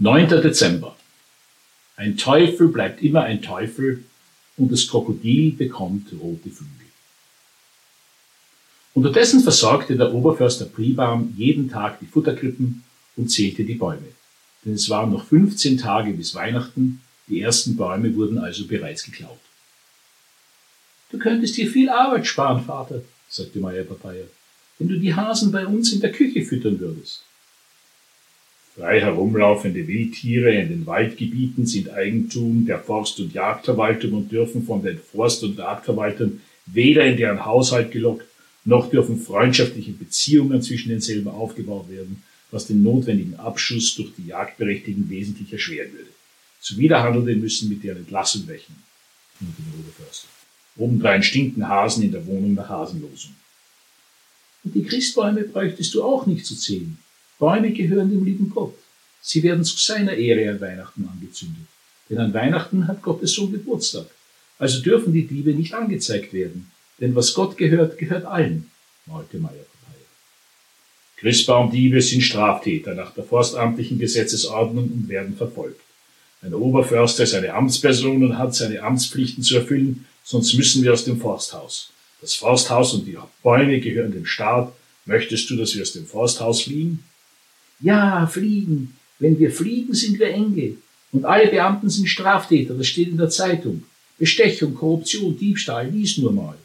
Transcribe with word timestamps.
9. 0.00 0.28
Dezember. 0.28 0.96
Ein 1.96 2.16
Teufel 2.16 2.68
bleibt 2.68 3.02
immer 3.02 3.22
ein 3.22 3.42
Teufel 3.42 4.04
und 4.56 4.70
das 4.70 4.86
Krokodil 4.86 5.50
bekommt 5.50 6.12
rote 6.12 6.50
Flügel. 6.50 6.86
Unterdessen 8.94 9.42
versorgte 9.42 9.96
der 9.96 10.14
Oberförster 10.14 10.66
Pribaum 10.66 11.34
jeden 11.36 11.68
Tag 11.68 11.98
die 11.98 12.06
Futterkrippen 12.06 12.84
und 13.16 13.28
zählte 13.32 13.64
die 13.64 13.74
Bäume. 13.74 14.06
Denn 14.64 14.74
es 14.74 14.88
waren 14.88 15.10
noch 15.10 15.26
15 15.26 15.78
Tage 15.78 16.12
bis 16.12 16.32
Weihnachten, 16.32 17.00
die 17.26 17.40
ersten 17.40 17.74
Bäume 17.74 18.14
wurden 18.14 18.38
also 18.38 18.68
bereits 18.68 19.02
geklaut. 19.02 19.40
Du 21.10 21.18
könntest 21.18 21.56
dir 21.56 21.68
viel 21.68 21.90
Arbeit 21.90 22.24
sparen, 22.28 22.64
Vater, 22.64 23.02
sagte 23.28 23.58
Meier 23.58 23.82
Papaya, 23.82 24.26
wenn 24.78 24.86
du 24.86 25.00
die 25.00 25.16
Hasen 25.16 25.50
bei 25.50 25.66
uns 25.66 25.92
in 25.92 26.00
der 26.00 26.12
Küche 26.12 26.44
füttern 26.44 26.78
würdest. 26.78 27.24
Frei 28.78 29.00
herumlaufende 29.00 29.88
Wildtiere 29.88 30.54
in 30.54 30.68
den 30.68 30.86
Waldgebieten 30.86 31.66
sind 31.66 31.90
Eigentum 31.90 32.64
der 32.64 32.78
Forst- 32.78 33.18
und 33.18 33.34
Jagdverwaltung 33.34 34.12
und 34.12 34.30
dürfen 34.30 34.64
von 34.64 34.84
den 34.84 35.00
Forst- 35.00 35.42
und 35.42 35.58
Jagdverwaltern 35.58 36.40
weder 36.66 37.04
in 37.04 37.16
deren 37.16 37.44
Haushalt 37.44 37.90
gelockt, 37.90 38.24
noch 38.64 38.88
dürfen 38.88 39.20
freundschaftliche 39.20 39.90
Beziehungen 39.90 40.62
zwischen 40.62 40.90
denselben 40.90 41.26
aufgebaut 41.26 41.90
werden, 41.90 42.22
was 42.52 42.68
den 42.68 42.84
notwendigen 42.84 43.34
Abschuss 43.34 43.96
durch 43.96 44.10
die 44.16 44.28
Jagdberechtigten 44.28 45.10
wesentlich 45.10 45.52
erschweren 45.52 45.92
würde. 45.92 46.10
Zuwiderhandelnde 46.60 47.34
müssen 47.34 47.68
mit 47.68 47.82
deren 47.82 47.98
Entlassung 47.98 48.44
rechnen. 48.46 48.80
Obendrein 50.76 51.24
stinken 51.24 51.66
Hasen 51.68 52.04
in 52.04 52.12
der 52.12 52.24
Wohnung 52.26 52.54
nach 52.54 52.68
Hasenlosung. 52.68 53.34
Und 54.62 54.74
die 54.76 54.84
Christbäume 54.84 55.42
bräuchtest 55.42 55.94
du 55.94 56.04
auch 56.04 56.26
nicht 56.26 56.46
zu 56.46 56.54
zählen. 56.54 56.96
Bäume 57.38 57.72
gehören 57.72 58.10
dem 58.10 58.24
lieben 58.24 58.50
Gott. 58.50 58.74
Sie 59.20 59.42
werden 59.42 59.64
zu 59.64 59.76
seiner 59.76 60.14
Ehre 60.14 60.50
an 60.50 60.60
Weihnachten 60.60 61.08
angezündet. 61.12 61.66
Denn 62.08 62.18
an 62.18 62.34
Weihnachten 62.34 62.88
hat 62.88 63.02
Gottes 63.02 63.32
Sohn 63.32 63.52
Geburtstag. 63.52 64.06
Also 64.58 64.80
dürfen 64.82 65.12
die 65.12 65.26
Diebe 65.26 65.54
nicht 65.54 65.74
angezeigt 65.74 66.32
werden. 66.32 66.70
Denn 67.00 67.14
was 67.14 67.34
Gott 67.34 67.56
gehört, 67.56 67.98
gehört 67.98 68.24
allen, 68.24 68.70
malte 69.06 69.38
Meier 69.38 69.52
Papaya. 69.52 70.04
Christbaumdiebe 71.16 72.02
sind 72.02 72.22
Straftäter 72.22 72.94
nach 72.94 73.14
der 73.14 73.24
forstamtlichen 73.24 73.98
Gesetzesordnung 73.98 74.84
und 74.84 75.08
werden 75.08 75.36
verfolgt. 75.36 75.80
Ein 76.42 76.54
Oberförster 76.54 77.24
ist 77.24 77.34
eine 77.34 77.54
Amtsperson 77.54 78.22
und 78.22 78.38
hat 78.38 78.54
seine 78.54 78.82
Amtspflichten 78.82 79.42
zu 79.42 79.56
erfüllen, 79.56 80.06
sonst 80.24 80.54
müssen 80.54 80.82
wir 80.82 80.92
aus 80.92 81.04
dem 81.04 81.20
Forsthaus. 81.20 81.90
Das 82.20 82.34
Forsthaus 82.34 82.94
und 82.94 83.06
die 83.06 83.16
Bäume 83.42 83.80
gehören 83.80 84.12
dem 84.12 84.26
Staat. 84.26 84.72
Möchtest 85.04 85.48
du, 85.50 85.56
dass 85.56 85.74
wir 85.74 85.82
aus 85.82 85.92
dem 85.92 86.06
Forsthaus 86.06 86.62
fliehen? 86.62 87.04
Ja, 87.80 88.26
fliegen. 88.26 88.96
Wenn 89.18 89.38
wir 89.38 89.50
fliegen, 89.50 89.94
sind 89.94 90.18
wir 90.18 90.28
Engel. 90.28 90.78
Und 91.12 91.24
alle 91.24 91.48
Beamten 91.48 91.88
sind 91.88 92.06
Straftäter, 92.06 92.74
das 92.74 92.86
steht 92.86 93.08
in 93.08 93.16
der 93.16 93.30
Zeitung. 93.30 93.84
Bestechung, 94.18 94.74
Korruption, 94.74 95.38
Diebstahl, 95.38 95.88
lies 95.88 96.18
nur 96.18 96.32
mal. 96.32 96.58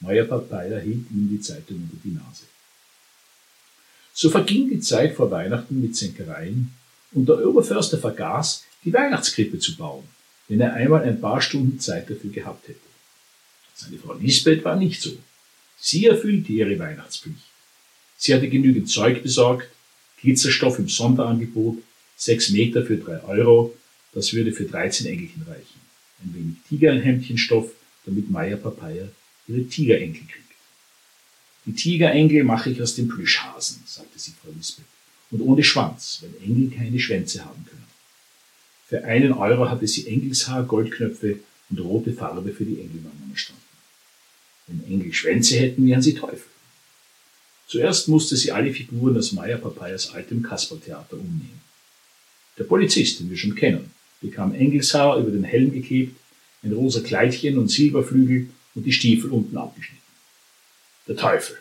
Papaya 0.00 0.78
hielt 0.78 1.10
ihm 1.10 1.28
die 1.30 1.40
Zeitung 1.40 1.76
unter 1.76 1.96
die 2.04 2.12
Nase. 2.12 2.44
So 4.12 4.30
verging 4.30 4.68
die 4.68 4.80
Zeit 4.80 5.14
vor 5.14 5.30
Weihnachten 5.30 5.80
mit 5.80 5.96
Zänkereien 5.96 6.72
und 7.12 7.28
der 7.28 7.46
Oberförster 7.46 7.98
vergaß, 7.98 8.64
die 8.84 8.92
Weihnachtskrippe 8.92 9.58
zu 9.58 9.76
bauen, 9.76 10.04
wenn 10.48 10.60
er 10.60 10.74
einmal 10.74 11.02
ein 11.02 11.20
paar 11.20 11.40
Stunden 11.40 11.80
Zeit 11.80 12.10
dafür 12.10 12.30
gehabt 12.30 12.68
hätte. 12.68 12.80
Seine 13.74 13.98
Frau 13.98 14.14
Lisbeth 14.14 14.64
war 14.64 14.76
nicht 14.76 15.00
so. 15.00 15.10
Sie 15.78 16.06
erfüllte 16.06 16.52
ihre 16.52 16.78
Weihnachtspflicht. 16.78 17.44
Sie 18.16 18.34
hatte 18.34 18.48
genügend 18.48 18.88
Zeug 18.88 19.22
besorgt, 19.22 19.68
Glitzerstoff 20.26 20.80
im 20.80 20.88
Sonderangebot, 20.88 21.78
sechs 22.16 22.50
Meter 22.50 22.84
für 22.84 22.96
drei 22.96 23.22
Euro, 23.22 23.76
das 24.12 24.32
würde 24.32 24.50
für 24.50 24.64
13 24.64 25.06
Engelchen 25.06 25.42
reichen. 25.42 25.80
Ein 26.20 26.34
wenig 26.34 26.56
Tigerenhemdchenstoff, 26.68 27.70
damit 28.04 28.28
Meier 28.28 28.56
Papaya 28.56 29.08
ihre 29.46 29.64
Tigerenkel 29.68 30.22
kriegt. 30.26 30.52
Die 31.66 31.74
Tigerengel 31.74 32.42
mache 32.42 32.70
ich 32.70 32.82
aus 32.82 32.96
dem 32.96 33.06
Plüschhasen, 33.06 33.82
sagte 33.86 34.18
sie 34.18 34.32
Frau 34.32 34.50
Lisbeth, 34.56 34.84
und 35.30 35.42
ohne 35.42 35.62
Schwanz, 35.62 36.22
weil 36.22 36.42
Engel 36.42 36.76
keine 36.76 36.98
Schwänze 36.98 37.44
haben 37.44 37.64
können. 37.64 37.86
Für 38.88 39.04
einen 39.04 39.32
Euro 39.32 39.70
hatte 39.70 39.86
sie 39.86 40.08
Engelshaar, 40.08 40.64
Goldknöpfe 40.64 41.38
und 41.70 41.78
rote 41.78 42.12
Farbe 42.12 42.52
für 42.52 42.64
die 42.64 42.80
Engelwangen 42.80 43.30
erstanden. 43.30 43.62
Wenn 44.66 44.84
Engel 44.86 45.12
Schwänze 45.12 45.56
hätten, 45.56 45.86
wären 45.86 46.02
sie 46.02 46.14
Teufel. 46.14 46.55
Zuerst 47.76 48.08
musste 48.08 48.36
sie 48.36 48.52
alle 48.52 48.72
Figuren 48.72 49.18
aus 49.18 49.32
Meyer 49.32 49.58
Papayas 49.58 50.14
altem 50.14 50.42
Kasperltheater 50.42 51.18
umnehmen. 51.18 51.60
Der 52.56 52.64
Polizist, 52.64 53.20
den 53.20 53.28
wir 53.28 53.36
schon 53.36 53.54
kennen, 53.54 53.90
bekam 54.22 54.54
Engelshaar 54.54 55.18
über 55.18 55.30
den 55.30 55.44
Helm 55.44 55.70
geklebt, 55.70 56.16
ein 56.62 56.72
rosa 56.72 57.00
Kleidchen 57.00 57.58
und 57.58 57.70
Silberflügel 57.70 58.48
und 58.74 58.86
die 58.86 58.94
Stiefel 58.94 59.30
unten 59.30 59.58
abgeschnitten. 59.58 60.00
Der 61.06 61.16
Teufel. 61.16 61.58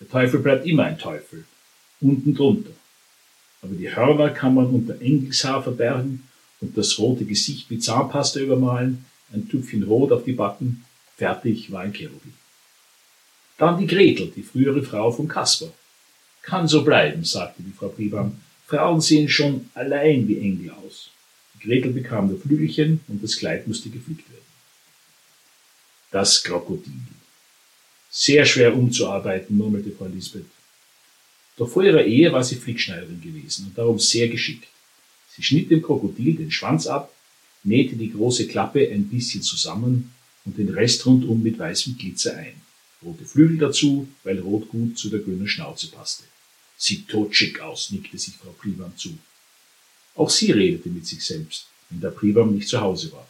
Der 0.00 0.08
Teufel 0.08 0.40
bleibt 0.40 0.66
immer 0.66 0.84
ein 0.84 0.96
Teufel, 0.96 1.44
unten 2.00 2.34
drunter. 2.34 2.72
Aber 3.60 3.74
die 3.74 3.94
Hörner 3.94 4.30
kann 4.30 4.54
man 4.54 4.68
unter 4.68 4.98
Engelshaar 5.02 5.62
verbergen 5.62 6.22
und 6.62 6.78
das 6.78 6.98
rote 6.98 7.26
Gesicht 7.26 7.70
mit 7.70 7.84
Zahnpasta 7.84 8.40
übermalen, 8.40 9.04
ein 9.34 9.46
Tupfchen 9.50 9.82
Rot 9.82 10.12
auf 10.12 10.24
die 10.24 10.32
Backen 10.32 10.82
Fertig 11.18 11.70
war 11.70 11.82
ein 11.82 11.92
Cherubim. 11.92 12.32
Dann 13.58 13.78
die 13.78 13.86
Gretel, 13.86 14.32
die 14.34 14.42
frühere 14.42 14.82
Frau 14.82 15.10
von 15.10 15.28
Kasper. 15.28 15.72
Kann 16.42 16.68
so 16.68 16.84
bleiben, 16.84 17.24
sagte 17.24 17.62
die 17.62 17.72
Frau 17.72 17.88
Pribam. 17.88 18.38
Frauen 18.66 19.00
sehen 19.00 19.28
schon 19.28 19.70
allein 19.74 20.28
wie 20.28 20.38
Engel 20.38 20.70
aus. 20.70 21.10
Die 21.54 21.66
Gretel 21.66 21.92
bekam 21.92 22.28
nur 22.28 22.40
Flügelchen 22.40 23.00
und 23.08 23.22
das 23.22 23.36
Kleid 23.36 23.66
musste 23.66 23.88
geflickt 23.88 24.28
werden. 24.30 24.44
Das 26.10 26.42
Krokodil. 26.42 26.92
Sehr 28.10 28.44
schwer 28.44 28.76
umzuarbeiten, 28.76 29.56
murmelte 29.56 29.90
Frau 29.90 30.06
Lisbeth. 30.06 30.46
Doch 31.56 31.68
vor 31.68 31.82
ihrer 31.82 32.04
Ehe 32.04 32.32
war 32.32 32.44
sie 32.44 32.56
Flickschneiderin 32.56 33.20
gewesen 33.20 33.66
und 33.66 33.78
darum 33.78 33.98
sehr 33.98 34.28
geschickt. 34.28 34.68
Sie 35.34 35.42
schnitt 35.42 35.70
dem 35.70 35.82
Krokodil 35.82 36.36
den 36.36 36.50
Schwanz 36.50 36.86
ab, 36.86 37.12
nähte 37.62 37.96
die 37.96 38.12
große 38.12 38.46
Klappe 38.46 38.88
ein 38.90 39.08
bisschen 39.08 39.42
zusammen 39.42 40.12
und 40.44 40.58
den 40.58 40.68
Rest 40.68 41.04
rundum 41.06 41.42
mit 41.42 41.58
weißem 41.58 41.96
Glitzer 41.98 42.36
ein. 42.36 42.60
Rote 43.02 43.24
Flügel 43.24 43.58
dazu, 43.58 44.08
weil 44.24 44.38
Rot 44.38 44.68
gut 44.68 44.98
zu 44.98 45.10
der 45.10 45.20
grünen 45.20 45.48
Schnauze 45.48 45.88
passte. 45.88 46.24
Sieht 46.78 47.08
totschick 47.08 47.60
aus, 47.60 47.90
nickte 47.90 48.18
sich 48.18 48.36
Frau 48.36 48.50
Pribam 48.50 48.96
zu. 48.96 49.16
Auch 50.14 50.30
sie 50.30 50.50
redete 50.50 50.88
mit 50.88 51.06
sich 51.06 51.24
selbst, 51.24 51.66
wenn 51.90 52.00
der 52.00 52.10
Pribam 52.10 52.54
nicht 52.54 52.68
zu 52.68 52.80
Hause 52.80 53.12
war. 53.12 53.28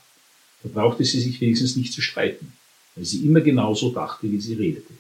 Da 0.63 0.69
brauchte 0.69 1.05
sie 1.05 1.21
sich 1.21 1.41
wenigstens 1.41 1.77
nicht 1.77 1.93
zu 1.93 2.01
streiten, 2.01 2.53
weil 2.95 3.05
sie 3.05 3.25
immer 3.25 3.41
genauso 3.41 3.91
dachte, 3.91 4.31
wie 4.31 4.41
sie 4.41 4.55
redete. 4.55 4.95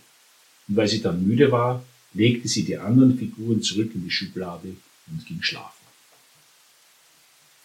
Und 0.69 0.77
weil 0.77 0.89
sie 0.89 1.01
dann 1.01 1.27
müde 1.27 1.51
war, 1.51 1.85
legte 2.13 2.49
sie 2.49 2.65
die 2.65 2.77
anderen 2.77 3.19
Figuren 3.19 3.63
zurück 3.63 3.93
in 3.95 4.05
die 4.05 4.11
Schublade 4.11 4.77
und 5.09 5.27
ging 5.27 5.43
schlafen. 5.43 5.86